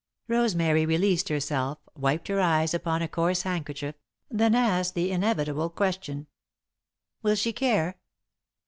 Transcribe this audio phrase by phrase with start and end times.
[0.27, 3.93] Rosemary released herself, wiped her eyes upon a coarse handkerchief,
[4.31, 6.25] then asked the inevitable question:
[7.21, 7.99] "Will she care?"